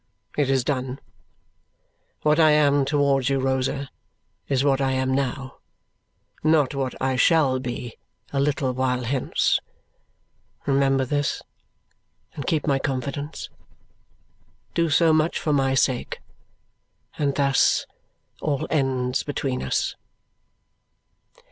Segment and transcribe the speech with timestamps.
[0.35, 0.99] It is done.
[2.23, 3.91] What I am towards you, Rosa,
[4.47, 5.57] is what I am now
[6.43, 7.97] not what I shall be
[8.33, 9.59] a little while hence.
[10.65, 11.43] Remember this,
[12.33, 13.51] and keep my confidence.
[14.73, 16.19] Do so much for my sake,
[17.19, 17.85] and thus
[18.41, 19.95] all ends between us!"